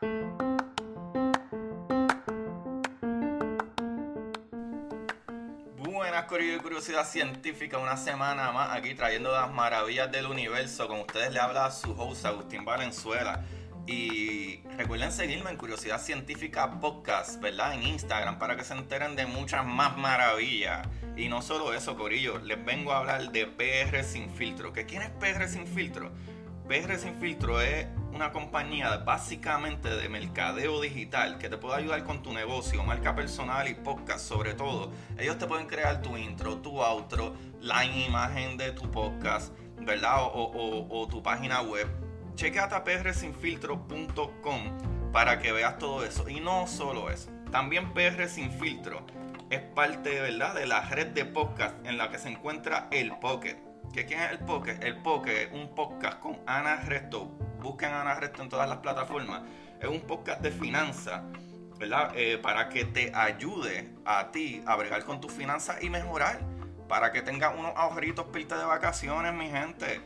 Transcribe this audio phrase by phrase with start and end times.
[0.00, 0.46] Buenas
[6.62, 10.86] curiosidad científica, una semana más aquí trayendo las maravillas del universo.
[10.86, 13.44] Con ustedes le habla su host Agustín Valenzuela.
[13.88, 17.74] Y recuerden seguirme en Curiosidad Científica Podcast, ¿verdad?
[17.74, 20.86] En Instagram para que se enteren de muchas más maravillas.
[21.16, 24.72] Y no solo eso, Corillo, les vengo a hablar de PR Sin Filtro.
[24.72, 26.12] ¿Que ¿Quién es PR Sin Filtro?
[26.68, 27.86] PR Sin Filtro es
[28.18, 33.68] una compañía básicamente de mercadeo digital que te puede ayudar con tu negocio, marca personal
[33.68, 34.90] y podcast sobre todo.
[35.16, 40.16] Ellos te pueden crear tu intro, tu outro, la imagen de tu podcast, ¿verdad?
[40.34, 41.86] O, tu página web.
[42.34, 46.28] Chequeate prsinfiltro.com para que veas todo eso.
[46.28, 49.06] Y no solo eso, también PR Sin Filtro
[49.48, 50.56] es parte, ¿verdad?
[50.56, 54.32] De la red de podcast en la que se encuentra el Pocket ¿Qué quién es
[54.32, 54.78] el Poke?
[54.82, 57.24] El Poke es un podcast con Ana Resto.
[57.60, 59.42] Busquen a Ana Resto en todas las plataformas.
[59.80, 61.22] Es un podcast de finanzas,
[61.78, 62.12] ¿verdad?
[62.14, 66.40] Eh, para que te ayude a ti a bregar con tus finanzas y mejorar.
[66.86, 70.00] Para que tengas unos agujeritos pilta de vacaciones, mi gente.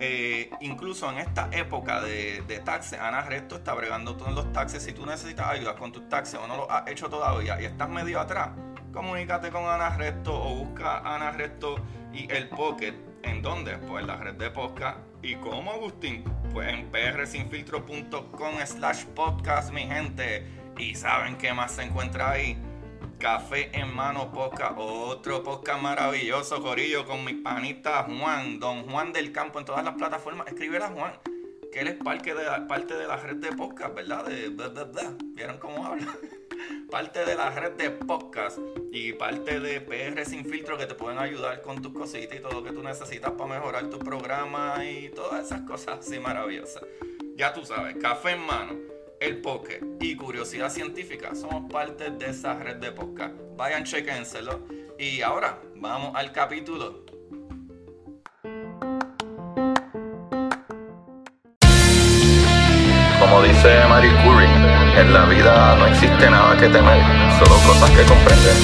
[0.00, 4.82] Eh, incluso en esta época de, de taxes, Ana Resto está bregando todos los taxes.
[4.82, 7.88] Si tú necesitas ayuda con tus taxes o no lo has hecho todavía y estás
[7.88, 8.50] medio atrás,
[8.92, 11.76] comunícate con Ana Resto o busca Ana Resto
[12.12, 13.76] y el Pocket ¿En dónde?
[13.78, 14.98] Pues en la red de podcast.
[15.22, 16.24] ¿Y cómo, Agustín?
[16.52, 20.46] Pues en prsinfiltro.com slash podcast, mi gente.
[20.78, 22.56] ¿Y saben qué más se encuentra ahí?
[23.18, 29.30] Café en mano podcast, otro podcast maravilloso, Corillo, con mi panita Juan, don Juan del
[29.30, 30.46] Campo en todas las plataformas.
[30.46, 31.12] Escribe a Juan,
[31.70, 34.24] que él es parte de la, parte de la red de podcast, ¿verdad?
[35.34, 36.06] ¿Vieron cómo habla?
[36.90, 38.58] parte de la red de podcast
[38.92, 42.52] y parte de PR Sin Filtro que te pueden ayudar con tus cositas y todo
[42.52, 46.82] lo que tú necesitas para mejorar tu programa y todas esas cosas así maravillosas.
[47.36, 48.74] Ya tú sabes, café en mano,
[49.20, 53.34] el poke y curiosidad científica somos parte de esa red de podcast.
[53.56, 54.60] Vayan, chequénselo.
[54.98, 57.04] Y ahora vamos al capítulo.
[63.18, 67.00] Como dice Marie Curie en la vida no existe nada que temer,
[67.38, 68.54] solo cosas que comprender.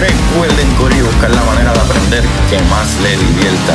[0.00, 3.74] Recuerden correr y buscar la manera de aprender que más le divierta.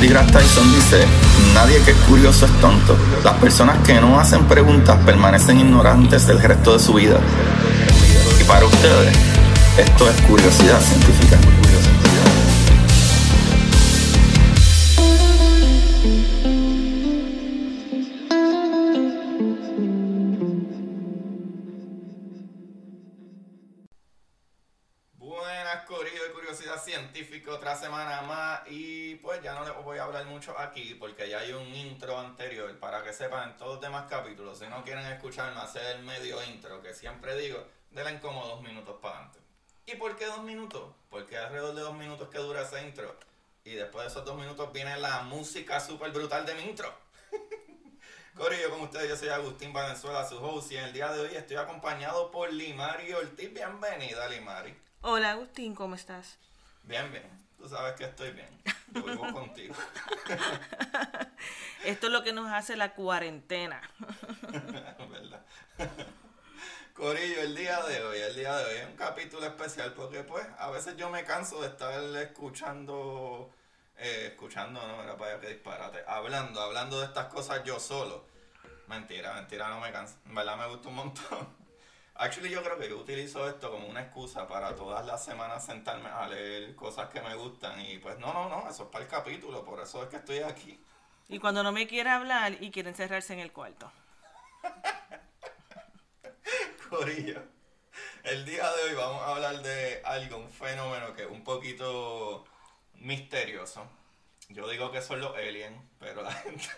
[0.00, 1.06] DeGrasse Tyson dice,
[1.54, 2.94] nadie que es curioso es tonto.
[3.24, 7.16] Las personas que no hacen preguntas permanecen ignorantes del resto de su vida
[8.46, 9.16] para ustedes,
[9.78, 11.38] esto es curiosidad científica.
[25.16, 28.60] Buenas, Corillo de Curiosidad Científica, otra semana más.
[28.68, 32.18] Y pues ya no les voy a hablar mucho aquí porque ya hay un intro
[32.18, 34.58] anterior para que sepan todos los demás capítulos.
[34.58, 38.96] Si no quieren escucharme hacer el medio intro, que siempre digo, denle como dos minutos
[39.00, 39.38] para adelante.
[39.86, 40.92] ¿Y por qué dos minutos?
[41.10, 43.16] Porque alrededor de dos minutos que dura ese intro.
[43.64, 46.92] Y después de esos dos minutos viene la música súper brutal de mi intro.
[48.36, 51.36] Corillo, con ustedes, yo soy Agustín Valenzuela, su host, y en el día de hoy
[51.36, 53.52] estoy acompañado por Limari Ortiz.
[53.54, 54.76] Bienvenida, Limari.
[55.02, 56.36] Hola, Agustín, ¿cómo estás?
[56.82, 57.30] Bien, bien.
[57.58, 58.48] Tú sabes que estoy bien.
[58.92, 59.74] Yo vivo contigo.
[61.84, 63.80] Esto es lo que nos hace la cuarentena.
[64.50, 65.44] ¿Verdad?
[66.94, 70.46] Corillo, el día de hoy, el día de hoy es un capítulo especial porque pues
[70.56, 73.50] a veces yo me canso de estar escuchando,
[73.98, 78.24] eh, escuchando, no, era para que disparate, hablando, hablando de estas cosas yo solo.
[78.86, 80.14] Mentira, mentira, no me canso.
[80.24, 81.48] En verdad me gusta un montón.
[82.14, 86.08] Actually yo creo que yo utilizo esto como una excusa para todas las semanas sentarme
[86.08, 89.10] a leer cosas que me gustan y pues no, no, no, eso es para el
[89.10, 90.80] capítulo, por eso es que estoy aquí.
[91.28, 93.90] Y cuando no me quiere hablar y quiere encerrarse en el cuarto.
[98.22, 102.44] El día de hoy vamos a hablar de algo, un fenómeno que es un poquito
[102.94, 103.84] misterioso.
[104.48, 106.68] Yo digo que son los aliens, pero la gente.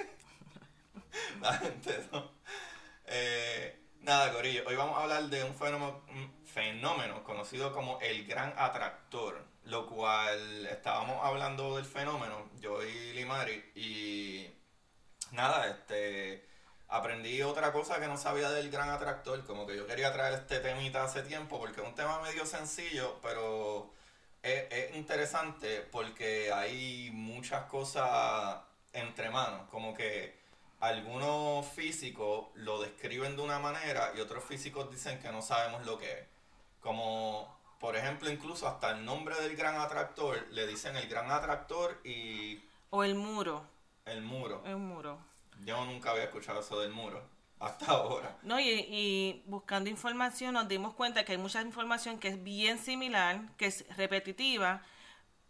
[1.40, 2.30] la gente no.
[3.04, 4.64] Eh, nada, Corillo.
[4.66, 9.44] Hoy vamos a hablar de fenómeno, un fenómeno conocido como el gran atractor.
[9.64, 14.46] Lo cual estábamos hablando del fenómeno, yo y Limari, y
[15.32, 16.46] nada, este
[16.88, 20.60] aprendí otra cosa que no sabía del gran atractor, como que yo quería traer este
[20.60, 23.90] temita hace tiempo porque es un tema medio sencillo, pero
[24.42, 28.60] es, interesante porque hay muchas cosas
[28.92, 30.38] entre manos, como que
[30.80, 35.98] algunos físicos lo describen de una manera y otros físicos dicen que no sabemos lo
[35.98, 36.26] que es.
[36.80, 42.00] Como, por ejemplo, incluso hasta el nombre del gran atractor le dicen el gran atractor
[42.04, 43.66] y O el muro.
[44.04, 44.62] el muro.
[44.64, 45.18] El muro.
[45.64, 47.22] Yo nunca había escuchado eso del muro
[47.58, 48.36] hasta ahora.
[48.42, 52.78] No, y, y buscando información nos dimos cuenta que hay mucha información que es bien
[52.78, 54.82] similar, que es repetitiva,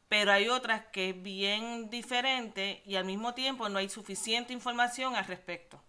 [0.08, 5.16] pero hay otras que es bien diferente y al mismo tiempo no hay suficiente información
[5.16, 5.82] al respecto.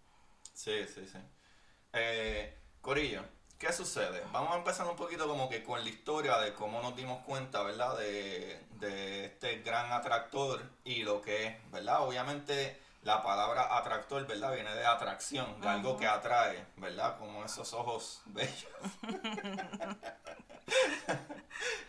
[0.53, 1.19] Sí, sí, sí.
[1.93, 3.23] Eh, Corillo,
[3.59, 4.23] ¿qué sucede?
[4.31, 7.61] Vamos a empezar un poquito como que con la historia de cómo nos dimos cuenta,
[7.61, 7.95] ¿verdad?
[7.97, 12.01] De, de este gran atractor y lo que es, ¿verdad?
[12.01, 14.53] Obviamente la palabra atractor, ¿verdad?
[14.53, 17.17] Viene de atracción, de algo que atrae, ¿verdad?
[17.17, 18.67] Como esos ojos bellos.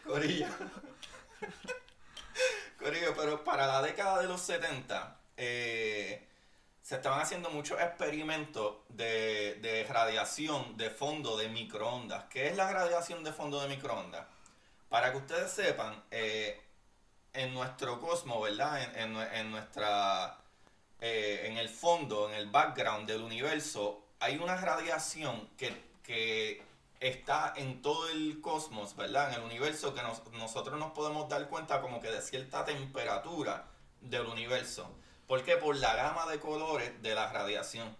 [0.04, 0.46] Corillo.
[2.78, 6.26] Corillo, pero para la década de los 70, eh,
[6.82, 12.24] se estaban haciendo muchos experimentos de, de radiación de fondo de microondas.
[12.30, 14.26] ¿Qué es la radiación de fondo de microondas?
[14.88, 16.62] Para que ustedes sepan, eh,
[17.34, 18.82] en nuestro cosmos, ¿verdad?
[18.82, 20.38] En, en nue- en nuestra.
[21.00, 25.72] Eh, en el fondo, en el background del universo, hay una radiación que,
[26.02, 26.62] que
[27.00, 29.28] está en todo el cosmos, ¿verdad?
[29.28, 33.64] En el universo que nos- nosotros nos podemos dar cuenta como que de cierta temperatura
[34.00, 34.90] del universo.
[35.28, 35.56] ¿Por qué?
[35.56, 37.96] Por la gama de colores de la radiación.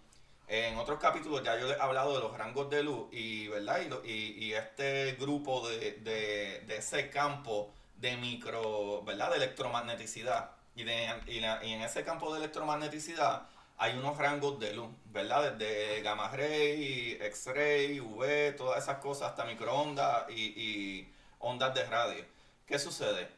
[0.47, 3.81] En otros capítulos ya yo he hablado de los rangos de luz y, ¿verdad?
[4.03, 9.29] Y este grupo de, de- de ese campo de micro, ¿verdad?
[9.31, 10.51] De electromagneticidad.
[10.79, 13.43] Y, en ese campo de electromagneticidad
[13.77, 15.53] hay unos rangos de luz, ¿verdad?
[15.53, 22.25] Desde gamma ray, x-ray, UV, todas esas cosas, hasta microondas y, y ondas de radio.
[22.65, 23.29] ¿Qué sucede?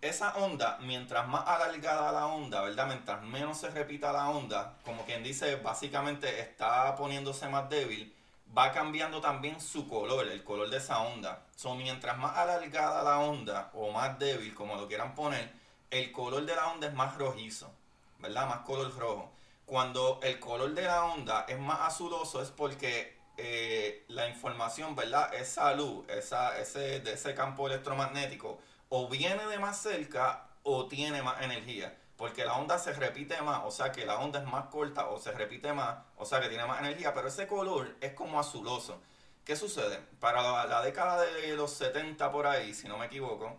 [0.00, 2.86] Esa onda, mientras más alargada la onda, ¿verdad?
[2.86, 8.14] Mientras menos se repita la onda, como quien dice, básicamente está poniéndose más débil,
[8.56, 11.42] va cambiando también su color, el color de esa onda.
[11.56, 15.50] So, mientras más alargada la onda, o más débil, como lo quieran poner,
[15.90, 17.70] el color de la onda es más rojizo,
[18.18, 18.48] ¿verdad?
[18.48, 19.32] Más color rojo.
[19.66, 25.32] Cuando el color de la onda es más azuloso es porque eh, la información, ¿verdad?
[25.34, 28.58] Esa luz, esa, ese, de ese campo electromagnético,
[28.88, 31.96] o viene de más cerca o tiene más energía.
[32.16, 35.20] Porque la onda se repite más, o sea que la onda es más corta o
[35.20, 39.00] se repite más, o sea que tiene más energía, pero ese color es como azuloso.
[39.44, 39.98] ¿Qué sucede?
[40.18, 43.56] Para la, década de los 70 por ahí, si no me equivoco.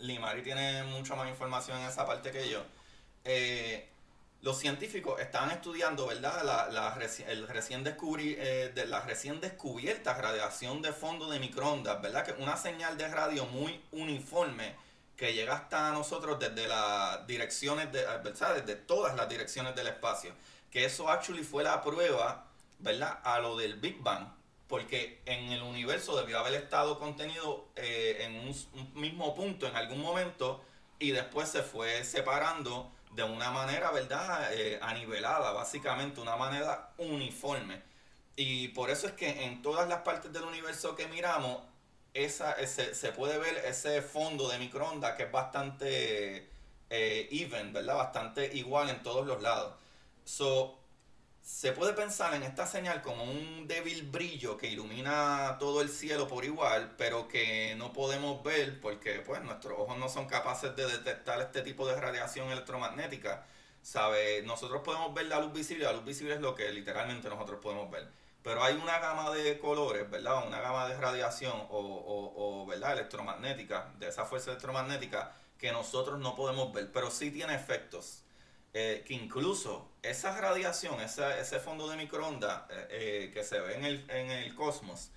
[0.00, 2.62] Limari tiene mucha más información en esa parte que yo.
[3.24, 3.88] Eh,
[4.42, 6.42] los científicos estaban estudiando, ¿verdad?
[6.44, 6.98] La,
[7.28, 12.24] el recién descubri- eh, de la recién descubierta radiación de fondo de microondas, ¿verdad?
[12.24, 14.74] Que una señal de radio muy uniforme
[15.16, 18.54] que llega hasta nosotros desde las direcciones, de, ¿verdad?
[18.54, 20.32] Desde todas las direcciones del espacio.
[20.70, 22.46] Que eso actually fue la prueba,
[22.78, 23.18] ¿verdad?
[23.22, 24.26] A lo del Big Bang.
[24.70, 30.00] Porque en el universo debió haber estado contenido eh, en un, mismo punto en algún
[30.00, 30.64] momento
[30.98, 34.54] y después se fue separando de una manera, ¿verdad?
[34.54, 37.82] Eh, anivelada, básicamente, una manera uniforme.
[38.36, 41.62] Y por eso es que en todas las partes del universo que miramos,
[42.14, 46.48] esa, se puede ver ese fondo de microondas que es bastante
[46.90, 47.96] eh, even, ¿verdad?
[47.96, 49.74] Bastante igual en todos los lados.
[50.24, 50.79] So,
[51.50, 56.26] se puede pensar en esta señal como un débil brillo que ilumina todo el cielo
[56.26, 60.86] por igual, pero que no podemos ver porque pues nuestros ojos no son capaces de
[60.86, 63.44] detectar este tipo de radiación electromagnética.
[63.82, 64.42] ¿Sabe?
[64.42, 67.90] Nosotros podemos ver la luz visible, la luz visible es lo que literalmente nosotros podemos
[67.90, 68.08] ver.
[68.42, 70.46] Pero hay una gama de colores, ¿verdad?
[70.46, 72.92] Una gama de radiación o, o, ¿verdad?
[72.92, 78.22] electromagnética, de esa fuerza electromagnética que nosotros no podemos ver, pero sí tiene efectos
[78.72, 83.74] eh, que incluso esa radiación, esa- ese fondo de microondas eh, eh, que se ve
[83.76, 85.10] en el, en el cosmos,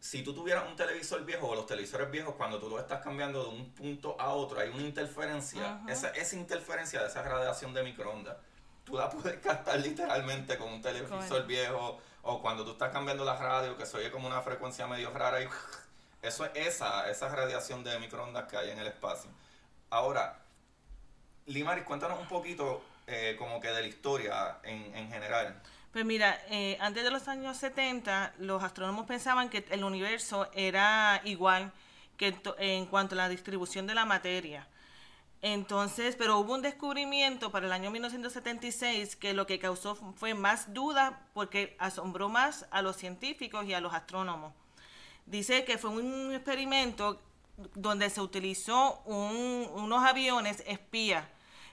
[0.00, 3.42] si tú tuvieras un televisor viejo o los televisores viejos, cuando tú lo estás cambiando
[3.42, 5.80] de un punto a otro, hay una interferencia.
[5.88, 8.36] Esa, esa interferencia de esa radiación de microondas,
[8.84, 13.36] tú la puedes captar literalmente con un televisor viejo o cuando tú estás cambiando la
[13.36, 15.48] radio, que se oye como una frecuencia medio rara y
[16.22, 19.30] eso es esa, esa radiación de microondas que hay en el espacio.
[19.90, 20.38] Ahora,
[21.48, 25.60] Limari, cuéntanos un poquito eh, como que de la historia en, en general.
[25.92, 31.20] Pues mira, eh, antes de los años 70, los astrónomos pensaban que el universo era
[31.24, 31.72] igual
[32.18, 34.66] que en cuanto a la distribución de la materia.
[35.40, 40.34] Entonces, pero hubo un descubrimiento para el año 1976 que lo que causó fu- fue
[40.34, 44.52] más duda porque asombró más a los científicos y a los astrónomos.
[45.26, 47.22] Dice que fue un experimento
[47.74, 51.24] donde se utilizó un- unos aviones espías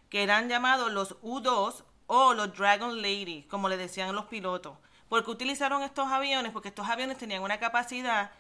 [0.10, 4.78] que eran llamados los U-2 o los Dragon Lady, como le decían los pilotos.
[5.10, 6.52] ¿Por qué utilizaron estos aviones?
[6.52, 8.32] Porque estos aviones tenían una capacidad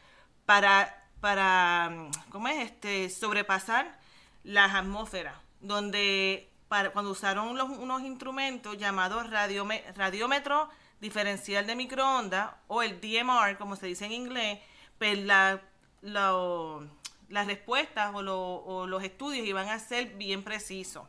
[0.45, 2.65] para, para ¿cómo es?
[2.65, 3.98] Este, sobrepasar
[4.43, 10.69] las atmósferas, donde para, cuando usaron unos instrumentos llamados radiómetro
[11.00, 14.60] diferencial de microondas o el DMR, como se dice en inglés,
[14.98, 15.62] pues la,
[16.01, 21.07] las respuestas o, o los estudios iban a ser bien precisos.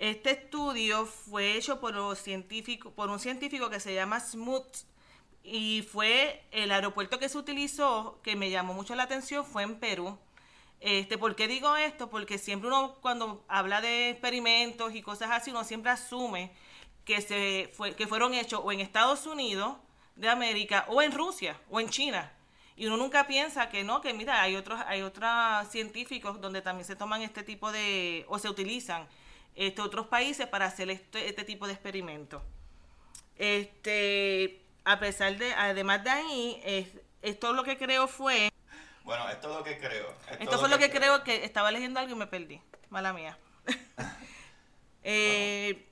[0.00, 4.86] Este estudio fue hecho por, un científico, que se llama Smuts
[5.44, 9.78] y fue el aeropuerto que se utilizó, que me llamó mucho la atención, fue en
[9.78, 10.18] Perú.
[10.80, 12.08] Este, ¿Por qué digo esto?
[12.08, 16.50] Porque siempre uno cuando habla de experimentos y cosas así, uno siempre asume
[17.04, 19.76] que, se que fueron hechos o en Estados Unidos
[20.16, 22.32] de América o en Rusia o en China.
[22.74, 25.30] Y uno nunca piensa que no, que mira, hay otros, hay otros
[25.68, 29.06] científicos donde también se toman este tipo de, o se utilizan
[29.54, 32.42] este, otros países para hacer este, este tipo de experimentos.
[33.36, 36.88] Este, a pesar de, además de ahí, es,
[37.22, 38.50] esto lo que creo fue...
[39.04, 40.14] Bueno, esto es lo que creo.
[40.38, 41.24] Esto, fue lo que, creo.
[41.24, 42.60] que estaba leyendo algo y me perdí.
[42.90, 43.38] Mala mía.
[45.02, 45.89] eh,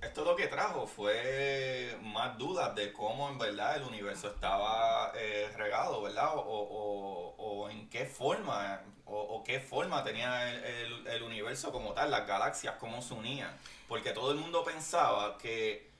[0.00, 5.50] esto lo que trajo fue más dudas de cómo en verdad el universo estaba eh,
[5.56, 6.30] regado, ¿verdad?
[6.34, 12.76] O, en qué forma, o, qué forma tenía el, el, universo como tal, las galaxias,
[12.78, 13.50] cómo se unían.
[13.88, 15.90] Porque todo el mundo pensaba que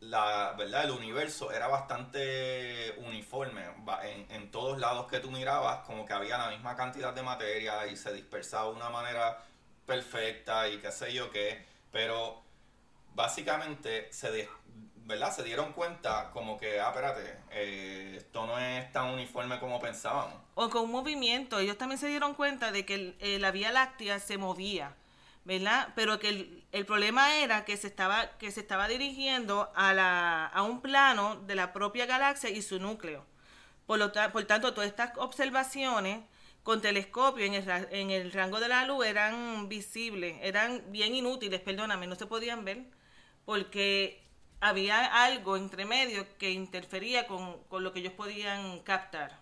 [0.00, 3.62] la verdad el universo era bastante uniforme
[4.02, 7.86] en, en todos lados que tú mirabas como que había la misma cantidad de materia
[7.86, 9.42] y se dispersaba de una manera
[9.86, 11.64] perfecta y qué sé yo qué
[11.94, 12.43] pero
[13.14, 14.48] básicamente se,
[15.04, 15.34] ¿verdad?
[15.34, 20.34] se dieron cuenta como que, ah, espérate, eh, esto no es tan uniforme como pensábamos.
[20.54, 24.18] O con un movimiento, ellos también se dieron cuenta de que eh, la Vía Láctea
[24.18, 24.94] se movía,
[25.44, 25.92] ¿verdad?
[25.94, 30.62] Pero que el, problema era que se estaba, que se estaba dirigiendo a, la, a
[30.62, 33.26] un plano de la propia galaxia y su núcleo.
[33.86, 36.20] Por, lo tanto, todas estas observaciones
[36.62, 41.60] con telescopio en el, en el rango de la luz eran visibles, eran bien inútiles,
[41.60, 42.86] perdóname, no se podían ver
[43.44, 44.22] porque
[44.60, 49.38] había algo entre medio que interfería con, lo que ellos podían captar.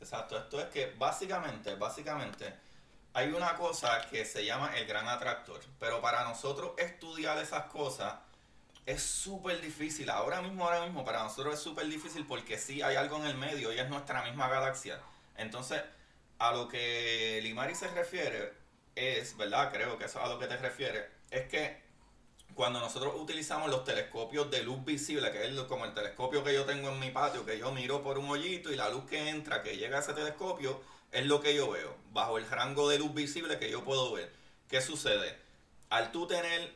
[0.00, 2.54] Exacto, esto es que básicamente, básicamente,
[3.12, 8.14] hay una cosa que se llama el gran atractor, pero para nosotros estudiar esas cosas
[8.86, 12.96] es súper difícil, ahora mismo, ahora mismo, para nosotros es súper difícil porque sí hay
[12.96, 14.98] algo en el medio y es nuestra misma galaxia.
[15.36, 15.82] Entonces,
[16.38, 18.54] a lo que Limari se refiere
[18.94, 19.70] es, ¿verdad?
[19.72, 21.87] Creo que eso es a lo que te refiere, es que
[22.58, 26.64] cuando nosotros utilizamos los telescopios de luz visible, que es como el telescopio que yo
[26.64, 29.62] tengo en mi patio, que yo miro por un hoyito y la luz que entra,
[29.62, 33.14] que llega a ese telescopio, es lo que yo veo, bajo el rango de luz
[33.14, 34.34] visible que yo puedo ver.
[34.68, 35.38] ¿Qué sucede?
[35.88, 36.74] Al tú tener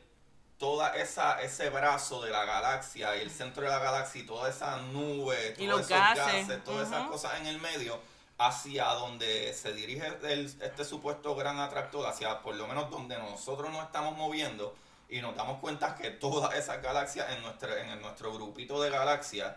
[0.94, 4.76] esa ese brazo de la galaxia y el centro de la galaxia y toda esa
[4.76, 7.98] nube, todos esos gases, todas esas cosas en el medio,
[8.38, 10.16] hacia donde se dirige
[10.60, 14.76] este supuesto gran atractor, hacia por lo menos donde nosotros nos estamos moviendo,
[15.12, 19.54] y nos damos cuenta que todas esas galaxias en nuestro, en nuestro grupito de galaxias,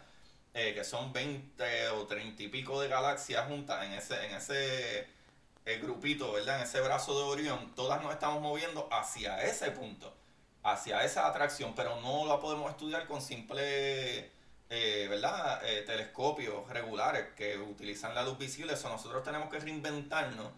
[0.53, 5.07] eh, que son 20 o 30 y pico de galaxias juntas en ese, en ese
[5.65, 6.57] eh, grupito, ¿verdad?
[6.57, 10.13] En ese brazo de Orión, todas nos estamos moviendo hacia ese punto,
[10.61, 14.29] hacia esa atracción, pero no la podemos estudiar con simple,
[14.69, 15.61] eh, ¿verdad?
[15.85, 20.51] telescopios regulares que utilizan la luz visible, eso nosotros tenemos que reinventarnos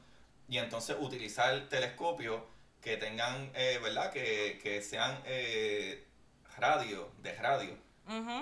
[0.50, 4.12] y entonces utilizar el telescopio que tengan, eh, ¿verdad?
[4.12, 6.06] Que, que sean eh,
[6.58, 7.88] radio, de radio.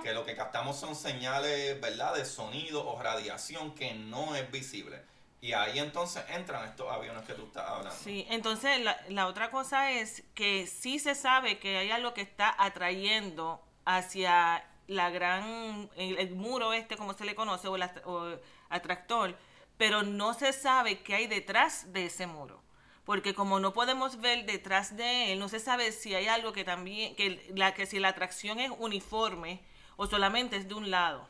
[0.03, 2.13] Que lo que captamos son señales, ¿verdad?
[2.13, 5.01] De sonido o radiación que no es visible.
[5.41, 7.99] Y ahí entonces entran estos aviones que tú estás hablando.
[8.03, 12.21] Sí, entonces la, la otra cosa es que sí se sabe que hay algo que
[12.21, 18.37] está atrayendo hacia la gran, el, muro este, como se le conoce, o el o
[18.69, 19.35] atractor,
[19.77, 22.64] pero no se sabe qué hay detrás de ese muro
[23.05, 26.63] porque como no podemos ver detrás de él, no se sabe si hay algo que
[26.63, 29.61] también, que, la, que si la atracción es uniforme
[29.95, 31.29] o solamente es de un lado.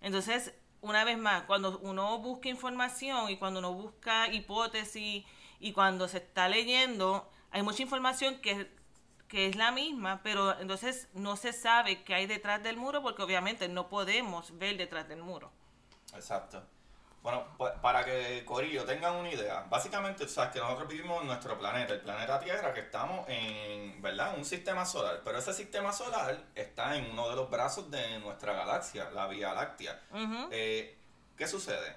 [0.00, 5.24] Entonces, una vez más, cuando uno busca información y cuando uno busca hipótesis
[5.58, 8.72] y cuando se está leyendo, hay mucha información que,
[9.26, 13.22] que es la misma, pero entonces no se sabe qué hay detrás del muro porque
[13.22, 15.52] obviamente no podemos ver detrás del muro.
[16.14, 16.62] Exacto.
[17.22, 17.46] Bueno,
[17.80, 22.00] para que Corillo tengan una idea, básicamente, sabes que nosotros vivimos en nuestro planeta, el
[22.00, 24.36] planeta Tierra, que estamos en, ¿verdad?
[24.36, 28.54] Un sistema solar, pero ese sistema solar está en uno de los brazos de nuestra
[28.54, 30.00] galaxia, la Vía Láctea.
[30.50, 30.98] Eh,
[31.36, 31.96] ¿Qué sucede?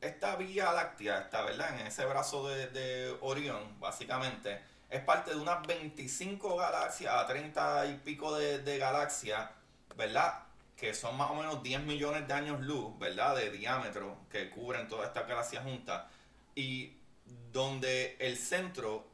[0.00, 1.78] Esta Vía Láctea está, ¿verdad?
[1.78, 7.86] En ese brazo de, de Orión, básicamente, es parte de unas 25 galaxias a 30
[7.86, 9.50] y pico de, de galaxias,
[9.96, 10.43] ¿verdad?
[10.84, 13.36] Que son más o menos 10 millones de años luz, ¿verdad?
[13.36, 16.04] De diámetro que cubren todas estas galaxias juntas.
[16.54, 16.98] Y
[17.50, 19.06] donde el centro,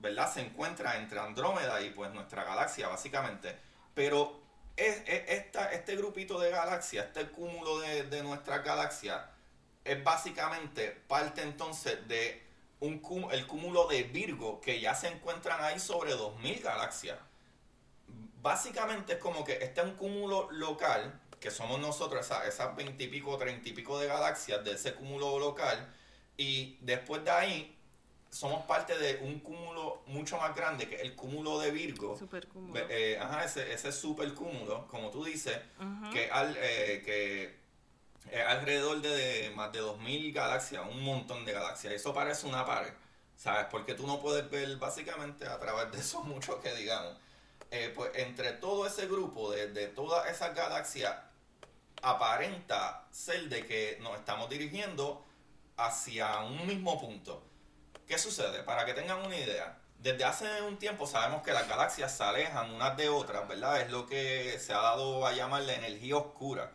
[0.00, 0.34] ¿verdad?
[0.34, 3.56] Se encuentra entre Andrómeda y pues nuestra galaxia, básicamente.
[3.94, 4.42] Pero
[4.76, 9.30] es, esta, este grupito de galaxias, este cúmulo de, de nuestra galaxia,
[9.84, 12.42] es básicamente parte entonces de
[12.80, 13.00] un,
[13.30, 17.18] el cúmulo de Virgo que ya se encuentran ahí sobre 2000 galaxias.
[18.42, 23.08] Básicamente es como que este es un cúmulo local, que somos nosotros, esas 20 y
[23.08, 25.94] pico, 30 y pico de galaxias de ese cúmulo local,
[26.36, 27.78] y después de ahí
[28.30, 32.16] somos parte de un cúmulo mucho más grande que el cúmulo de Virgo.
[32.88, 35.56] Eh, ajá, ese, ese super cúmulo, como tú dices,
[36.12, 37.62] que, al, eh, que
[38.30, 41.92] es alrededor de, más de 2000 galaxias, un montón de galaxias.
[41.92, 42.92] Eso parece una pared,
[43.36, 43.66] ¿sabes?
[43.70, 47.14] Porque tú no puedes ver básicamente a través de eso mucho que digamos.
[47.72, 51.16] Eh, pues entre todo ese grupo de, de todas esas galaxias,
[52.02, 55.24] aparenta ser de que nos estamos dirigiendo
[55.76, 57.42] hacia un mismo punto.
[58.06, 58.62] ¿Qué sucede?
[58.62, 62.74] Para que tengan una idea, desde hace un tiempo sabemos que las galaxias se alejan
[62.74, 63.80] unas de otras, ¿verdad?
[63.80, 66.70] Es lo que se ha dado a llamar la energía oscura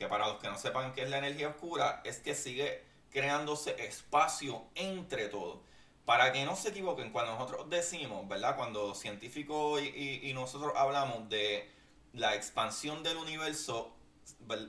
[0.00, 3.84] que para los que no sepan qué es la energía oscura, es que sigue creándose
[3.84, 5.62] espacio entre todo.
[6.10, 8.56] Para que no se equivoquen, cuando nosotros decimos, ¿verdad?
[8.56, 11.70] Cuando científicos y, nosotros hablamos de
[12.14, 13.92] la expansión del universo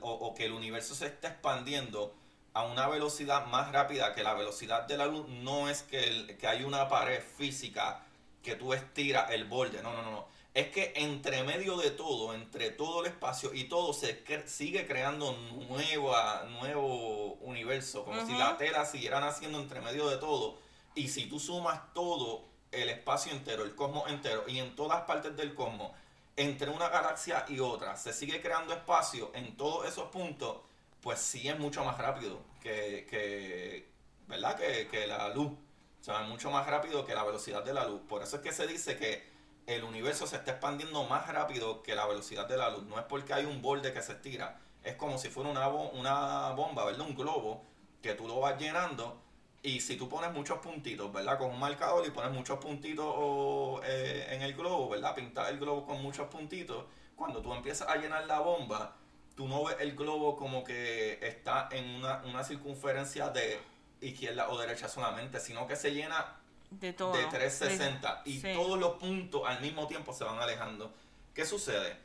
[0.02, 2.14] o, que el universo se está expandiendo
[2.52, 6.46] a una velocidad más rápida que la velocidad de la luz, no es que, que
[6.46, 8.06] hay una pared física
[8.40, 12.34] que tú estiras el borde, no, no, no, no es que entre medio de todo,
[12.34, 15.32] entre todo el espacio y todo, se sigue creando
[15.68, 20.58] nueva, nuevo universo, como si la tela siguiera naciendo entre medio de todo.
[20.94, 25.36] Y si tú sumas todo el espacio entero, el cosmos entero, y en todas partes
[25.36, 25.92] del cosmos,
[26.36, 30.58] entre una galaxia y otra, se sigue creando espacio en todos esos puntos,
[31.00, 33.88] pues sí es mucho más rápido que,
[34.28, 34.56] ¿verdad?
[34.56, 35.52] Que, que la luz.
[36.00, 38.00] O sea, es mucho más rápido que la velocidad de la luz.
[38.08, 39.30] Por eso es que se dice que
[39.66, 42.84] el universo se está expandiendo más rápido que la velocidad de la luz.
[42.84, 46.50] No es porque hay un borde que se estira, es como si fuera una, una
[46.52, 47.06] bomba, ¿verdad?
[47.06, 47.62] Un globo
[48.02, 49.20] que tú lo vas llenando
[49.62, 51.38] y si tú pones muchos puntitos, ¿verdad?
[51.38, 55.14] Con un marcador y pones muchos puntitos eh, en el globo, ¿verdad?
[55.14, 58.96] Pintar el globo con muchos puntitos, cuando tú empiezas a llenar la bomba,
[59.36, 63.60] tú no ves el globo como que está en una, una circunferencia de
[64.00, 66.36] izquierda o derecha solamente, sino que se llena
[66.70, 67.12] de todo.
[67.12, 68.22] De 360.
[68.24, 70.92] y todos los puntos al mismo tiempo se van alejando.
[71.34, 71.96] ¿Qué sucede?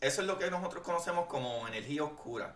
[0.00, 2.54] Eso es lo que nosotros conocemos como energía oscura.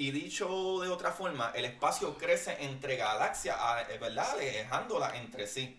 [0.00, 3.54] Y dicho de otra forma, el espacio crece entre galaxias,
[3.90, 4.30] eh, ¿verdad?
[4.30, 5.76] Alejándolas entre sí.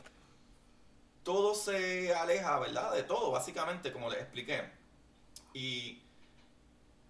[1.24, 2.94] Todo se aleja, ¿verdad?
[2.94, 4.70] De todo, básicamente, como les expliqué.
[5.56, 6.04] Y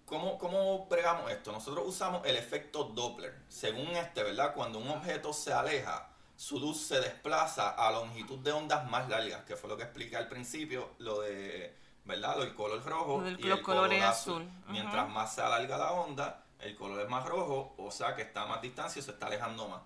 [0.06, 1.52] ¿Cómo, ¿Cómo pregamos esto?
[1.52, 3.42] Nosotros usamos el efecto Doppler.
[3.46, 4.54] Según este, ¿verdad?
[4.54, 9.44] Cuando un objeto se aleja, su luz se desplaza a longitud de ondas más largas,
[9.44, 12.36] que fue lo que expliqué al principio, lo de, ¿verdad?
[12.36, 14.50] Lo del color rojo y el color azul.
[14.68, 18.46] Mientras más se alarga la onda, el color es más rojo, o sea que está
[18.46, 19.82] más distancia se está alejando más.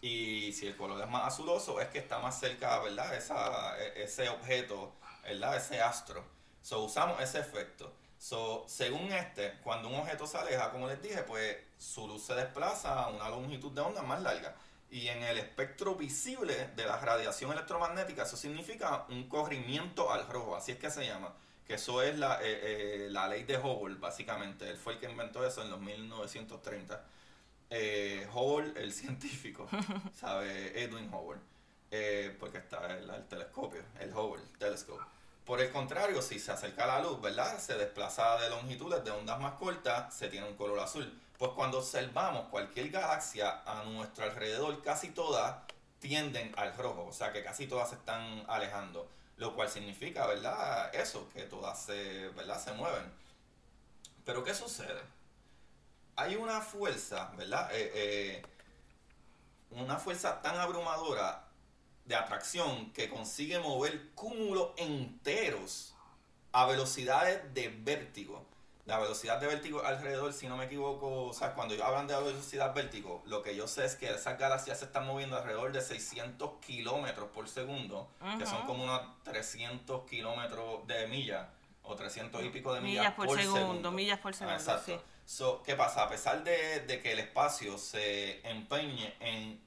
[0.00, 3.14] Y si el color es más azuloso, es que está más cerca, ¿verdad?
[3.14, 5.56] Esa, e, ese objeto, ¿verdad?
[5.56, 6.24] Ese astro.
[6.62, 7.92] So, usamos ese efecto.
[8.18, 12.34] So, según este, cuando un objeto se aleja, como les dije, pues su luz se
[12.34, 14.54] desplaza a una longitud de onda más larga.
[14.90, 20.56] Y en el espectro visible de la radiación electromagnética, eso significa un corrimiento al rojo,
[20.56, 21.34] así es que se llama.
[21.66, 24.68] Que eso es la, eh, eh, la ley de Hubble, básicamente.
[24.68, 27.04] Él fue el que inventó eso en los 1930.
[27.70, 29.68] Eh, Hubble, el científico,
[30.14, 30.82] ¿sabe?
[30.82, 31.40] Edwin Hubble.
[32.38, 35.04] porque está el, el, telescopio, el Hubble Telescope.
[35.44, 37.58] Por el contrario, si se acerca la luz, ¿verdad?
[37.58, 41.20] Se desplaza de longitudes de ondas más cortas, se tiene un color azul.
[41.36, 45.56] Pues cuando observamos cualquier galaxia a nuestro alrededor, casi todas
[45.98, 50.94] tienden al rojo, o sea que casi todas se están alejando, lo cual significa, ¿verdad?
[50.94, 52.62] Eso, que todas se, ¿verdad?
[52.62, 53.12] se mueven.
[54.24, 55.00] Pero ¿qué sucede?
[56.16, 57.68] Hay una fuerza, ¿verdad?
[57.72, 58.42] Eh, eh,
[59.70, 61.44] una fuerza tan abrumadora
[62.04, 65.94] de atracción que consigue mover cúmulos enteros
[66.52, 68.46] a velocidades de vértigo
[68.86, 72.74] la velocidad de vértigo alrededor, si no me equivoco, o sea, cuando hablan de velocidad
[72.74, 76.60] vértigo, lo que yo sé es que esas galaxias se están moviendo alrededor de 600
[76.60, 81.48] kilómetros por segundo, que son como unos 300 kilómetros de millas,
[81.82, 85.02] o 300 y pico de millas, por, segundo, Millas por segundo, exacto.
[85.26, 86.02] So, ¿Qué pasa?
[86.04, 89.58] A pesar de, de, que el espacio se empeñe en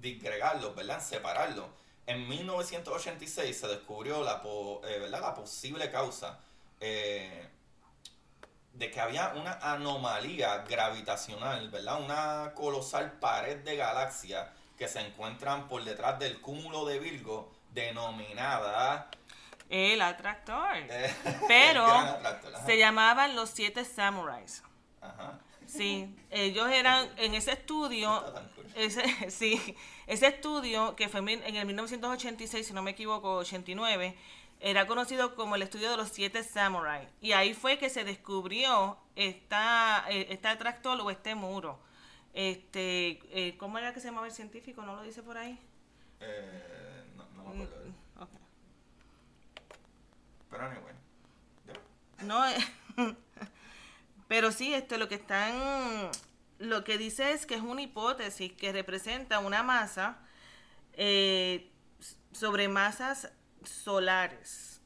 [0.00, 0.96] disgregarlos, ¿verdad?
[0.98, 1.66] En separarlos,
[2.06, 5.20] en 1986 se descubrió la, po- eh, ¿verdad?
[5.20, 6.38] la posible causa
[6.80, 7.48] eh,
[8.72, 12.00] de que había una anomalía gravitacional, ¿verdad?
[12.00, 19.10] Una colosal pared de galaxias que se encuentran por detrás del cúmulo de Virgo denominada
[19.68, 20.76] El atractor.
[20.76, 21.14] eh,
[21.48, 24.62] Pero el atractor, se llamaban los siete samuráis.
[25.00, 25.38] Ajá.
[25.66, 28.24] Sí, ellos eran en ese estudio,
[28.74, 29.76] ese, sí,
[30.06, 34.16] ese estudio que fue en el 1986, si no me equivoco, 89,
[34.60, 37.08] era conocido como el estudio de los siete samuráis.
[37.20, 41.78] Y ahí fue que se descubrió esta, este atractor o este muro.
[42.34, 44.82] Este, eh, ¿Cómo era que se llamaba el científico?
[44.82, 45.58] ¿No lo dice por ahí?
[46.20, 47.92] Eh, no, no me acuerdo.
[48.20, 48.30] Ok.
[50.50, 50.94] Pero anyway.
[51.66, 52.24] ya.
[52.24, 52.56] No, eh,
[54.28, 56.10] pero sí, este, lo que están,
[56.58, 60.18] lo que dice es que es una hipótesis que representa una masa
[60.92, 61.70] eh,
[62.32, 63.30] sobre masas
[63.68, 64.80] solares.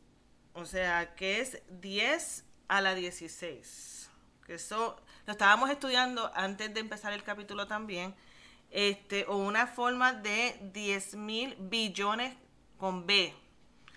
[0.54, 4.10] O sea, que es 10 a la 16.
[4.46, 8.14] Que eso lo estábamos estudiando antes de empezar el capítulo también.
[8.70, 12.34] Este, o una forma de 10 mil billones
[12.78, 13.34] con B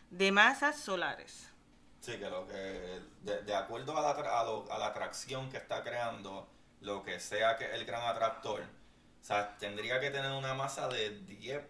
[0.09, 1.49] de masas solares.
[1.99, 6.47] Sí, que lo que, de, acuerdo a la, a la atracción que está creando,
[6.81, 11.09] lo que sea que el gran atractor, o sea, tendría que tener una masa de
[11.21, 11.63] 10,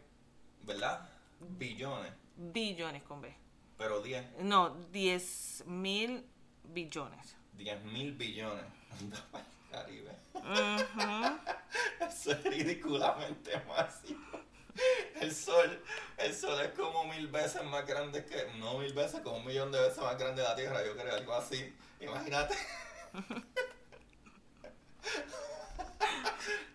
[0.63, 1.09] ¿verdad?
[1.39, 3.33] Billones, Billones con B.
[3.77, 6.25] pero 10, No, 10 mil
[6.63, 7.35] billones.
[7.53, 8.65] 10 mil billones.
[8.99, 9.17] Anda
[9.71, 10.11] Caribe.
[10.33, 11.39] Ujú.
[12.07, 14.21] Eso es ridículamente masivo.
[15.21, 15.81] El sol,
[16.17, 19.71] el sol es como mil veces más grande que, no mil veces, como un millón
[19.71, 21.73] de veces más grande de la Tierra, yo creo, algo así.
[22.01, 22.55] Imagínate.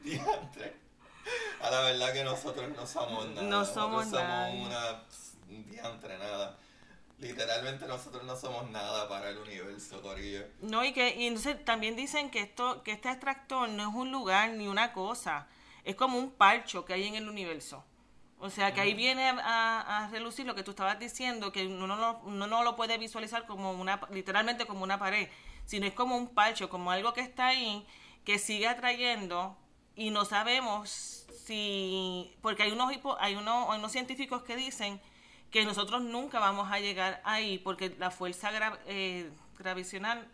[0.02, 0.76] Diantre.
[1.62, 3.46] A la verdad que nosotros no somos nada.
[3.46, 4.48] No somos nada.
[4.50, 5.04] somos una
[5.50, 6.58] diantre nada.
[7.18, 10.46] Literalmente nosotros no somos nada para el universo, Corillo.
[10.62, 14.10] No, y que y entonces también dicen que esto que este extractor no es un
[14.10, 15.46] lugar ni una cosa,
[15.84, 17.84] es como un parcho que hay en el universo.
[18.38, 21.86] O sea, que ahí viene a, a relucir lo que tú estabas diciendo, que uno
[21.86, 25.28] no, uno no lo puede visualizar como una, literalmente como una pared,
[25.66, 27.86] sino es como un parcho, como algo que está ahí,
[28.24, 29.58] que sigue atrayendo
[29.94, 35.00] y no sabemos si, porque hay unos, hay unos, hay unos científicos que dicen
[35.50, 40.26] que nosotros nunca vamos a llegar ahí porque la fuerza gra- eh, gravitacional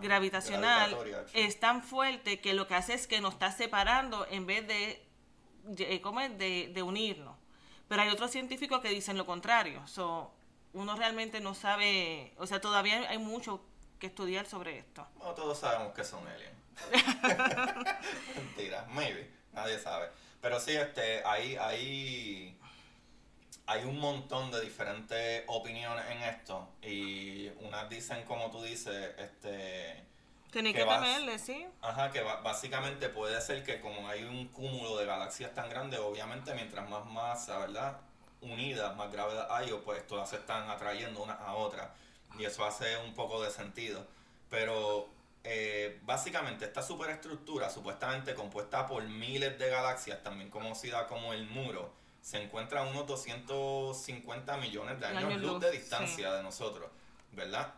[0.00, 0.96] Gravitacional.
[1.32, 5.02] es tan fuerte que lo que hace es que nos está separando en vez de
[5.78, 6.00] eh,
[6.38, 7.36] de, de unirnos.
[7.88, 9.86] Pero hay otros científicos que dicen lo contrario.
[9.86, 10.32] So,
[10.72, 13.64] uno realmente no sabe, o sea, todavía hay mucho
[13.98, 15.06] que estudiar sobre esto.
[15.18, 16.54] No todos sabemos que son aliens.
[18.36, 20.08] Mentira, maybe, nadie sabe.
[20.40, 22.58] Pero sí, este, hay, hay,
[23.66, 26.68] hay un montón de diferentes opiniones en esto.
[26.82, 30.04] Y unas dicen, como tú dices, este,
[30.50, 31.66] Tenía ¿Qué que temerle, sí.
[31.82, 36.54] ajá, que básicamente puede ser que como hay un cúmulo de galaxias tan grande, obviamente
[36.54, 37.98] mientras más masa, ¿verdad?
[38.40, 41.92] Unidas, más gravedad hay, pues todas se están atrayendo una a otra.
[42.38, 44.06] Y eso hace un poco de sentido.
[44.48, 45.08] Pero
[45.44, 51.92] eh, básicamente esta superestructura, supuestamente compuesta por miles de galaxias, también conocida como el muro,
[52.26, 56.36] se encuentra a unos 250 millones de años, Años luz luz, de distancia sí.
[56.36, 56.90] de nosotros,
[57.30, 57.72] ¿verdad?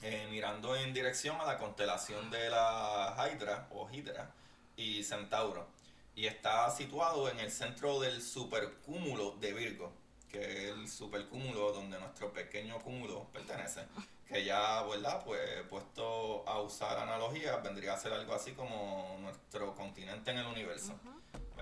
[0.00, 4.30] Eh, mirando en dirección a la constelación de la Hydra o Hydra
[4.76, 5.66] y Centauro.
[6.14, 9.92] Y está situado en el centro del supercúmulo de Virgo,
[10.30, 13.80] que es el supercúmulo donde nuestro pequeño cúmulo pertenece.
[14.28, 15.24] Que ya, ¿verdad?
[15.24, 20.46] Pues puesto a usar analogías, vendría a ser algo así como nuestro continente en el
[20.46, 20.94] universo.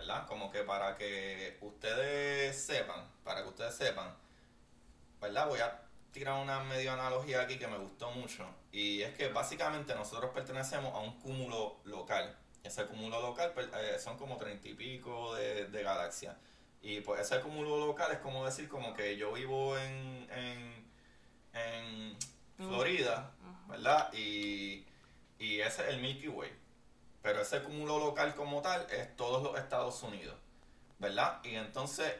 [0.02, 0.26] ¿Verdad?
[0.26, 4.12] Como que para que ustedes sepan, para que ustedes sepan,
[5.20, 5.46] ¿verdad?
[5.46, 8.44] Voy a tirar una medio analogía aquí que me gustó mucho.
[8.72, 12.36] Y es que básicamente nosotros pertenecemos a un cúmulo local.
[12.64, 16.36] Ese cúmulo local per- eh, son como treinta y pico de, de galaxias.
[16.80, 20.88] Y pues ese cúmulo local es como decir como que yo vivo en, en,
[21.52, 22.18] en
[22.56, 23.30] Florida,
[23.68, 24.12] ¿verdad?
[24.12, 24.84] Y,
[25.38, 26.50] y ese es el Milky Way.
[27.22, 30.36] Pero ese cúmulo local como tal es todos los Estados Unidos,
[30.98, 31.40] ¿verdad?
[31.44, 32.12] Y entonces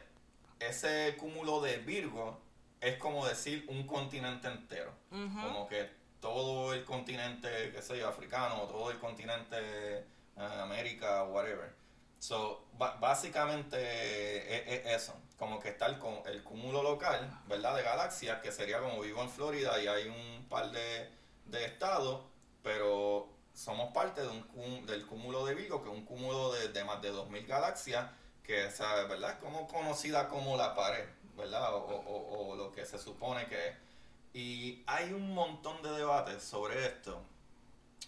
[0.59, 2.39] ese cúmulo de Virgo
[2.79, 4.93] es como decir un continente entero.
[5.09, 5.89] Como que
[6.19, 10.05] todo el continente, qué sé yo, africano, o todo el continente eh,
[10.37, 11.73] América, whatever.
[12.19, 13.75] So, básicamente
[14.55, 17.75] es, es eso, como que está el, el cúmulo local, ¿verdad?
[17.75, 21.09] De galaxias, que sería como vivo en Florida y hay un par de,
[21.45, 22.23] de estados,
[22.61, 26.83] pero somos parte de un del cúmulo de Vigo, que es un cúmulo de, de
[26.83, 28.09] más de 2.000 galaxias,
[28.43, 29.31] que esa, ¿verdad?
[29.31, 31.69] Es como conocida como la pared ¿verdad?
[31.73, 33.75] O, lo que se supone que es.
[34.33, 37.21] Y hay un montón de debates sobre esto.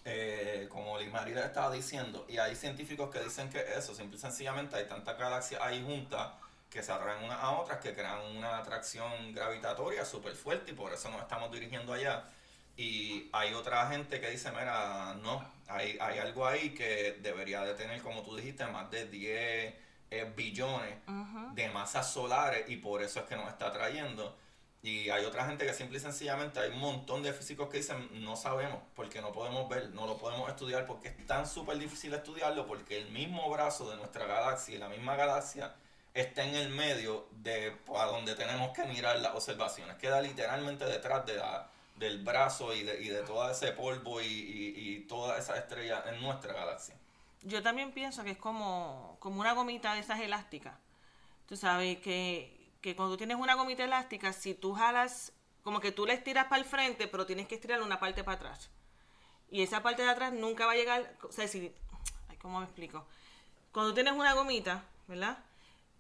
[0.04, 4.76] Eh, como Limarira estaba diciendo, y hay científicos que dicen que eso, simple y sencillamente
[4.76, 6.32] hay tantas galaxias ahí juntas
[6.70, 10.94] que se atraen unas a otras, que crean una atracción gravitatoria súper fuerte y por
[10.94, 12.30] eso nos estamos dirigiendo allá.
[12.78, 17.74] Y hay otra gente que dice, mira, no, hay, hay algo ahí que debería de
[17.74, 19.74] tener, como tú dijiste, más de 10
[20.12, 20.96] eh, billones
[21.54, 24.38] de masas solares y por eso es que nos está trayendo.
[24.84, 28.08] Y hay otra gente que simple y sencillamente hay un montón de físicos que dicen
[28.24, 32.14] no sabemos porque no podemos ver, no lo podemos estudiar porque es tan súper difícil
[32.14, 35.74] estudiarlo porque el mismo brazo de nuestra galaxia y la misma galaxia
[36.14, 39.96] está en el medio de a donde tenemos que mirar las observaciones.
[39.98, 44.26] Queda literalmente detrás de la, del brazo y de, y de todo ese polvo y,
[44.28, 46.96] y, toda esa estrella en nuestra galaxia.
[47.44, 50.76] Yo también pienso que es como, como una gomita de esas elásticas.
[51.48, 55.32] Tú sabes que, que cuando tienes una gomita elástica, si tú jalas,
[55.64, 58.38] como que tú la estiras para el frente, pero tienes que estirar una parte para
[58.38, 58.70] atrás.
[59.50, 61.72] Y esa parte de atrás nunca va a llegar, o sea, si,
[62.42, 63.06] ¿cómo me explico?
[63.72, 65.38] Cuando tienes una gomita, ¿verdad?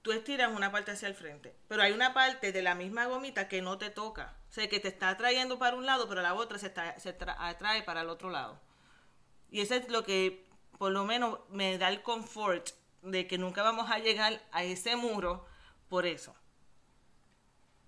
[0.05, 3.47] tú estiras una parte hacia el frente, pero hay una parte de la misma gomita
[3.47, 6.57] que no te toca, sea, que te está atrayendo para un lado, pero la otra
[6.57, 8.59] se, se atrae para el otro lado.
[9.51, 10.45] Y eso es lo que
[10.77, 12.69] por lo menos me da el confort
[13.01, 15.45] de que nunca vamos a llegar a ese muro
[15.89, 16.35] por eso.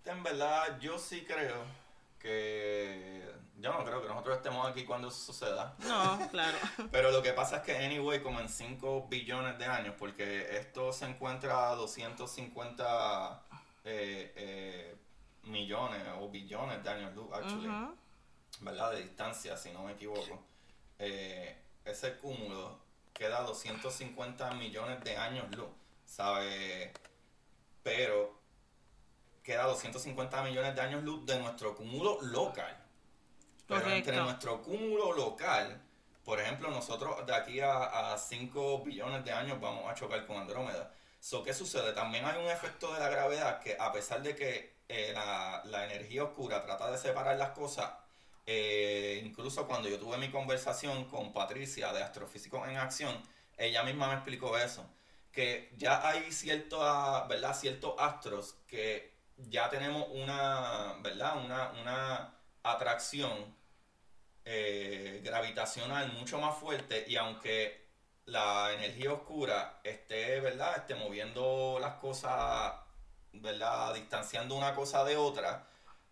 [0.05, 1.63] En verdad, yo sí creo
[2.19, 3.23] que
[3.59, 5.75] yo no creo que nosotros estemos aquí cuando eso suceda.
[5.79, 6.57] No, claro.
[6.91, 10.93] Pero lo que pasa es que, anyway, como en 5 billones de años, porque esto
[10.93, 13.43] se encuentra a 250
[13.83, 14.95] eh, eh,
[15.47, 17.69] millones o billones de años luz, actually,
[18.61, 18.91] ¿verdad?
[18.91, 20.43] De distancia, si no me equivoco.
[20.99, 21.55] Eh,
[21.85, 22.79] ese cúmulo
[23.13, 25.69] queda a 250 millones de años luz,
[26.05, 26.93] ¿sabe?
[27.83, 28.37] Pero
[29.43, 32.77] queda 250 millones de años luz de nuestro cúmulo local.
[33.67, 35.81] Pero entre nuestro cúmulo local,
[36.23, 40.91] por ejemplo, nosotros de aquí a, 5 billones de años vamos a chocar con Andrómeda.
[41.19, 41.93] So, ¿Qué sucede?
[41.93, 46.23] También hay un efecto de la gravedad que a pesar de que eh, la, energía
[46.23, 47.91] oscura trata de separar las cosas,
[48.45, 53.21] eh, incluso cuando yo tuve mi conversación con Patricia de Astrofísicos en Acción,
[53.57, 54.89] ella misma me explicó eso,
[55.31, 56.79] que ya hay ciertos,
[57.27, 57.55] ¿verdad?
[57.55, 61.43] ciertos astros que ya tenemos una, ¿verdad?
[61.43, 63.55] Una, una atracción
[64.45, 67.85] eh, gravitacional mucho más fuerte y aunque
[68.25, 70.77] la energía oscura esté, ¿verdad?
[70.77, 72.73] Esté moviendo las cosas,
[73.41, 73.93] ¿verdad?
[73.93, 75.67] Distanciando una cosa de otra,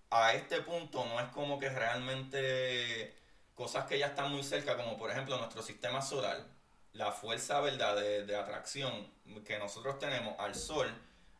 [0.09, 3.15] a este punto no es como que realmente
[3.53, 6.45] cosas que ya están muy cerca, como por ejemplo nuestro sistema solar,
[6.93, 7.95] la fuerza, ¿verdad?
[7.95, 9.11] De, de atracción
[9.45, 10.88] que nosotros tenemos al Sol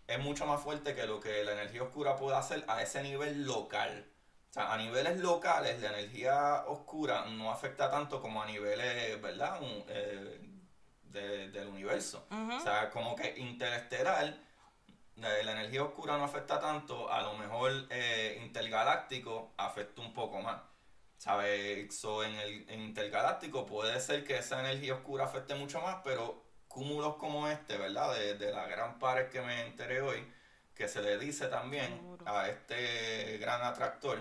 [0.08, 3.46] es mucho más fuerte que lo que la energía oscura puede hacer a ese nivel
[3.46, 4.06] local
[4.56, 9.60] sea, a niveles locales la energía oscura no afecta tanto como a niveles, ¿verdad?
[9.90, 10.42] Eh,
[11.12, 12.28] del universo.
[12.30, 14.36] O sea, como que interestelar,
[15.18, 20.62] la, energía oscura no afecta tanto, a lo mejor eh, intergaláctico afecta un poco más.
[21.18, 22.04] ¿Sabes?
[22.26, 27.48] en el intergaláctico puede ser que esa energía oscura afecte mucho más, pero cúmulos como
[27.48, 28.14] este, ¿verdad?
[28.14, 30.30] De, de la gran pared que me enteré hoy,
[30.76, 34.20] que se le dice también a este gran atractor,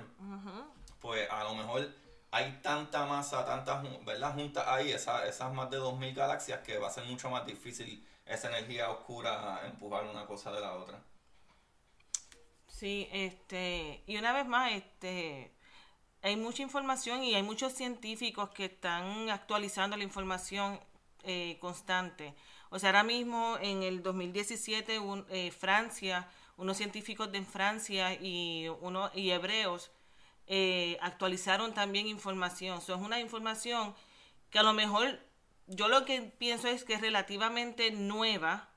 [1.00, 1.88] pues a lo mejor
[2.30, 4.35] hay tanta masa, tantas ¿verdad?
[4.35, 8.49] juntas ahí, esas más de 2.000 galaxias, que va a ser mucho más difícil esa
[8.49, 11.03] energía oscura empujar una cosa de la otra.
[12.69, 15.53] Sí, este, y una vez más, este,
[16.23, 20.81] hay mucha información y hay muchos científicos que están actualizando la información
[21.23, 22.35] eh, constante.
[22.71, 29.11] O sea, ahora mismo en el 2017 eh, Francia unos científicos de Francia y, uno,
[29.15, 29.91] y hebreos
[30.47, 32.79] eh, actualizaron también información.
[32.79, 33.95] Eso es una información
[34.51, 35.19] que a lo mejor
[35.66, 38.68] yo lo que pienso es que es relativamente nueva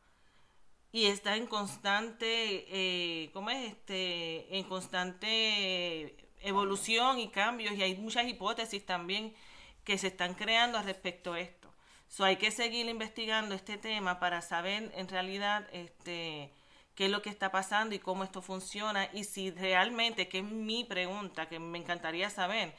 [0.91, 3.71] y está en constante, eh, ¿cómo es?
[3.71, 9.35] Este, en constante evolución y cambios y hay muchas hipótesis también
[9.83, 11.73] que se están creando respecto a esto.
[12.07, 16.53] So, hay que seguir investigando este tema para saber en realidad este,
[16.95, 20.43] qué es lo que está pasando y cómo esto funciona y si realmente, que es
[20.43, 22.73] mi pregunta, que me encantaría saber,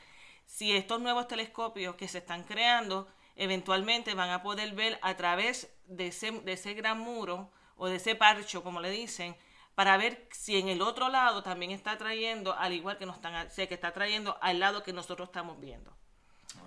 [0.47, 3.07] si estos nuevos telescopios que se están creando
[3.38, 7.96] eventualmente van a poder ver a través de ese, de ese gran muro o de
[7.96, 9.37] ese parcho, como le dicen,
[9.74, 13.51] para ver si en el otro lado también está trayendo, al igual que nos están,
[13.51, 15.96] sé que está trayendo al lado que nosotros estamos viendo.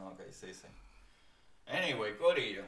[0.05, 0.67] Ok, sí, sí.
[1.67, 2.63] Anyway, Corillo,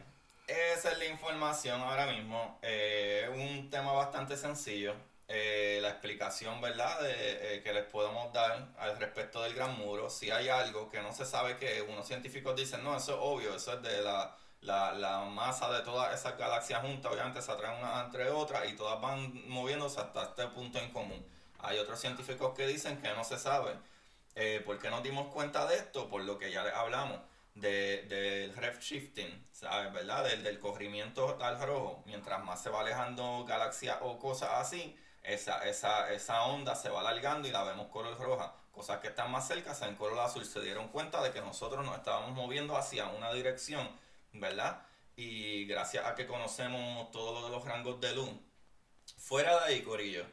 [0.47, 2.59] esa es la información ahora mismo.
[2.61, 4.93] Eh, un tema bastante sencillo.
[5.27, 10.09] Eh, la explicación, ¿verdad?, de, eh, que les podemos dar al respecto del Gran Muro.
[10.09, 13.55] Si hay algo que no se sabe que unos científicos dicen, no, eso es obvio,
[13.55, 17.79] eso es de la, la, la masa de todas esas galaxias juntas, obviamente se atraen
[17.79, 21.25] una entre otras y todas van moviéndose hasta este punto en común.
[21.59, 23.73] Hay otros científicos que dicen que no se sabe.
[24.35, 26.09] Eh, ¿Por qué nos dimos cuenta de esto?
[26.09, 27.19] Por lo que ya les hablamos
[27.55, 29.93] del de, de shifting, ¿sabes?
[29.93, 30.25] ¿Verdad?
[30.25, 32.03] Del, del corrimiento al rojo.
[32.05, 36.99] Mientras más se va alejando galaxias o cosas así, esa, esa, esa onda se va
[36.99, 38.53] alargando y la vemos color roja.
[38.71, 40.45] Cosas que están más cerca se ven color azul.
[40.45, 43.89] Se dieron cuenta de que nosotros nos estábamos moviendo hacia una dirección,
[44.33, 44.81] ¿verdad?
[45.15, 48.31] Y gracias a que conocemos todo lo de los rangos de luz.
[49.17, 50.25] Fuera de ahí, Corillo,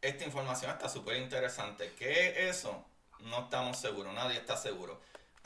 [0.00, 1.92] esta información está súper interesante.
[1.98, 2.84] ¿Qué es eso?
[3.20, 5.00] No estamos seguros, nadie está seguro.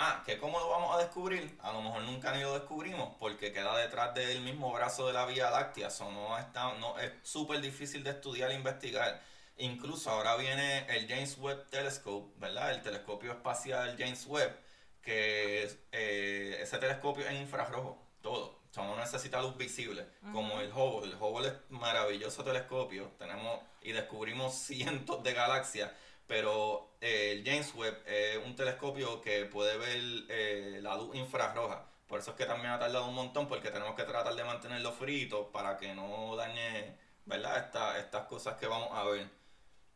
[0.04, 3.52] Ah, que cómo lo vamos a descubrir, a lo mejor nunca ni lo descubrimos porque
[3.52, 7.60] queda detrás del mismo brazo de la Vía Láctea, eso no está, no es súper
[7.60, 9.22] difícil de estudiar e investigar.
[9.58, 12.72] Incluso ahora viene el James Webb Telescope, ¿verdad?
[12.72, 14.58] El telescopio espacial James Webb,
[15.02, 18.58] que eh, ese telescopio es infrarrojo, todo.
[18.72, 21.12] O sea, no necesita luz visible, como el Hubble.
[21.12, 25.92] El Hubble es maravilloso telescopio, tenemos y descubrimos cientos de galaxias
[26.32, 31.84] pero eh, el James Webb es un telescopio que puede ver eh, la luz infrarroja.
[32.06, 34.92] Por eso es que también ha tardado un montón, porque tenemos que tratar de mantenerlo
[34.92, 37.98] frito para que no dañe, ¿verdad?
[37.98, 39.28] estas cosas que vamos a ver.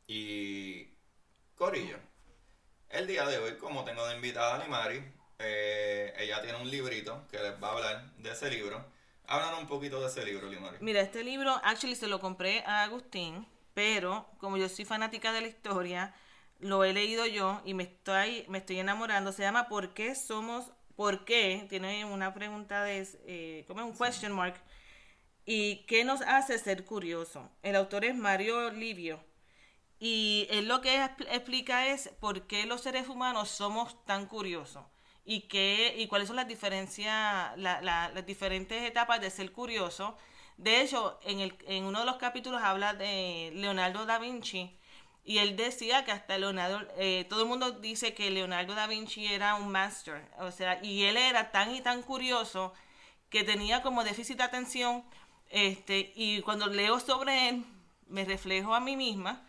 [0.09, 0.91] Y,
[1.55, 1.97] Corillo,
[2.91, 5.03] el día de hoy, como tengo de invitada a Limari,
[5.39, 8.85] eh, ella tiene un librito que les va a hablar de ese libro.
[9.27, 10.77] Háblanos un poquito de ese libro, Limari.
[10.81, 15.41] Mira, este libro, actually, se lo compré a Agustín, pero como yo soy fanática de
[15.41, 16.15] la historia,
[16.61, 19.33] lo he leído yo y me estoy, me estoy enamorando.
[19.33, 20.73] Se llama ¿Por qué somos?
[20.97, 21.67] ¿Por qué?
[21.69, 24.63] Tiene una pregunta de, eh, como un question mark.
[25.45, 27.51] ¿Y qué nos hace ser curioso?
[27.63, 29.21] El autor es Mario Livio.
[29.99, 34.85] Y él lo que explica es por qué los seres humanos somos tan curiosos
[35.25, 40.17] y qué y cuáles son las diferencias, las diferentes etapas de ser curioso.
[40.57, 44.79] De hecho, en, el, en uno de los capítulos habla de Leonardo da Vinci
[45.27, 49.27] y él decía que hasta Leonardo, eh, todo el mundo dice que Leonardo da Vinci
[49.27, 52.73] era un master, o sea, y él era tan y tan curioso
[53.29, 55.05] que tenía como déficit de atención,
[55.51, 57.65] este, y cuando leo sobre él,
[58.07, 59.45] me reflejo a mí misma,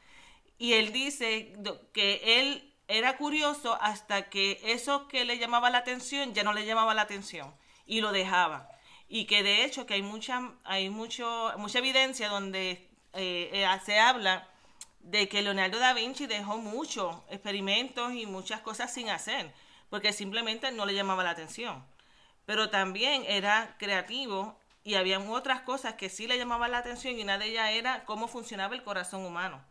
[0.57, 1.53] y él dice
[1.93, 6.65] que él era curioso hasta que eso que le llamaba la atención ya no le
[6.65, 7.53] llamaba la atención,
[7.85, 8.67] y lo dejaba.
[9.07, 13.99] Y que de hecho que hay mucha, hay mucho, mucha evidencia donde eh, eh, se
[13.99, 14.49] habla
[15.07, 19.53] de que Leonardo da Vinci dejó muchos experimentos y muchas cosas sin hacer,
[19.89, 21.85] porque simplemente no le llamaba la atención.
[22.45, 27.23] Pero también era creativo y había otras cosas que sí le llamaban la atención y
[27.23, 29.63] una de ellas era cómo funcionaba el corazón humano.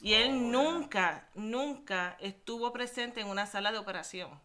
[0.00, 4.40] Y él oh, nunca, nunca estuvo presente en una sala de operación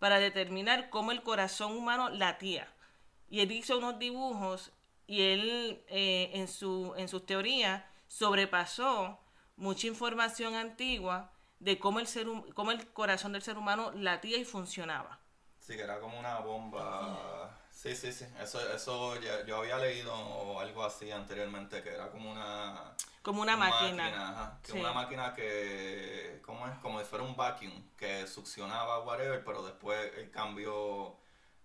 [0.00, 2.66] para determinar cómo el corazón humano latía.
[3.30, 4.72] Y él hizo unos dibujos
[5.06, 9.20] y él eh, en, su, en sus teorías sobrepasó
[9.56, 14.44] mucha información antigua de cómo el, ser, cómo el corazón del ser humano latía y
[14.44, 15.20] funcionaba.
[15.60, 17.56] Sí, que era como una bomba.
[17.70, 18.26] Sí, sí, sí.
[18.40, 22.94] Eso, eso yo había leído algo así anteriormente, que era como una...
[23.22, 24.58] Como una, máquina.
[24.64, 26.76] que Una máquina que, ¿cómo es?
[26.78, 31.16] Como si fuera un vacuum, que succionaba whatever, pero después el cambio...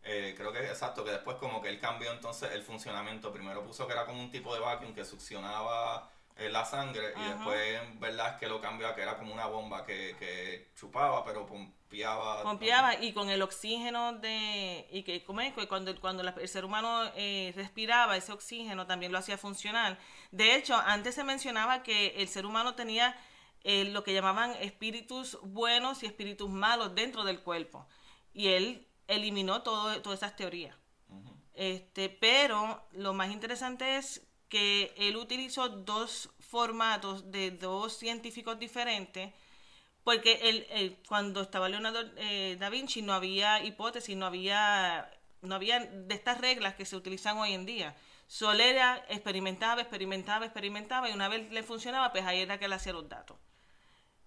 [0.04, 3.34] Eh, creo que exacto, que después como que él cambió entonces el funcionamiento.
[3.34, 8.00] Primero puso que era como un tipo de vacuum que succionaba la sangre y después
[8.00, 11.46] verdad es que lo cambió a que era como una bomba que, que chupaba pero
[11.48, 12.44] pompeaba.
[12.44, 17.12] Pompeaba y con el oxígeno de y que como es cuando cuando el ser humano
[17.16, 19.98] eh, respiraba ese oxígeno también lo hacía funcionar.
[20.32, 23.16] De hecho antes se mencionaba que el ser humano tenía
[23.64, 27.88] eh, lo que llamaban espíritus buenos y espíritus malos dentro del cuerpo.
[28.34, 30.76] Y él eliminó todo, todas esas teorías.
[31.54, 39.34] Este pero lo más interesante es que él utilizó dos formatos de dos científicos diferentes,
[40.04, 45.12] porque él, cuando estaba Leonardo eh, da Vinci no había hipótesis, no había,
[45.42, 47.96] no había de estas reglas que se utilizan hoy en día.
[48.28, 52.94] Solera experimentaba, experimentaba, experimentaba y una vez le funcionaba, pues ahí era que le hacía
[52.94, 53.38] los datos.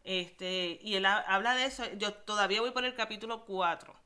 [0.04, 3.99] Este, y él habla de eso, yo todavía voy por el capítulo 4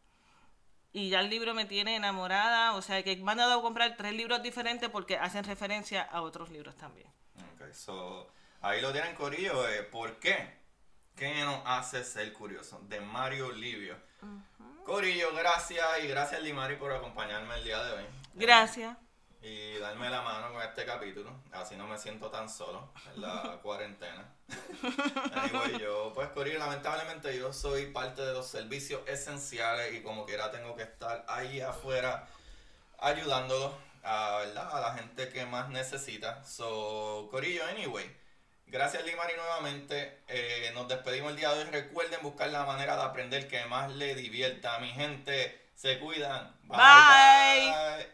[0.94, 3.96] y ya el libro me tiene enamorada, o sea que me han dado a comprar
[3.96, 7.08] tres libros diferentes porque hacen referencia a otros libros también.
[7.54, 8.30] Ok, so,
[8.60, 10.56] ahí lo tienen Corillo, eh, ¿por qué?
[11.16, 12.80] ¿Qué nos hace ser curioso?
[12.88, 13.96] De Mario Livio.
[14.84, 18.04] Corillo, gracias y gracias Limari por acompañarme el día de hoy.
[18.34, 18.96] Gracias.
[19.44, 21.30] Y darme la mano con este capítulo.
[21.52, 24.24] Así no me siento tan solo en la cuarentena.
[25.34, 30.50] Anyway, yo, pues, Corillo, lamentablemente yo soy parte de los servicios esenciales y como quiera
[30.50, 32.26] tengo que estar ahí afuera
[32.98, 34.78] ayudándolo a, ¿verdad?
[34.78, 36.42] a la gente que más necesita.
[36.44, 38.10] So, Corillo, anyway.
[38.66, 40.22] Gracias Limari nuevamente.
[40.26, 41.70] Eh, nos despedimos el día de hoy.
[41.70, 44.76] Recuerden buscar la manera de aprender que más le divierta.
[44.76, 46.56] a Mi gente, se cuidan.
[46.62, 46.78] Bye.
[46.78, 48.13] bye.